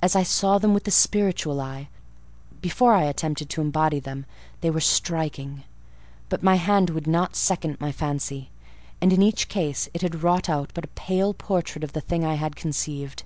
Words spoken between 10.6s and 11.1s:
but a